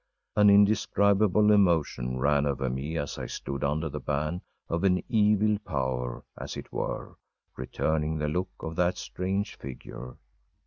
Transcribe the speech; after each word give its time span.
An 0.35 0.49
indescribable 0.49 1.51
emotion 1.51 2.17
ran 2.17 2.47
over 2.47 2.71
me 2.71 2.97
as 2.97 3.19
I 3.19 3.27
stood 3.27 3.63
under 3.63 3.87
the 3.87 3.99
ban 3.99 4.41
of 4.67 4.83
an 4.83 5.03
evil 5.09 5.59
power, 5.59 6.23
as 6.35 6.57
it 6.57 6.73
were, 6.73 7.17
returning 7.55 8.17
the 8.17 8.27
look 8.27 8.49
of 8.61 8.75
that 8.77 8.97
strange 8.97 9.55
figure. 9.59 10.17